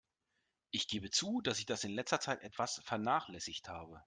Ich 0.71 0.87
gebe 0.87 1.11
zu, 1.11 1.41
dass 1.41 1.59
ich 1.59 1.67
das 1.67 1.83
in 1.83 1.91
letzter 1.93 2.19
Zeit 2.19 2.41
etwas 2.41 2.81
vernachlässigt 2.83 3.69
habe. 3.69 3.99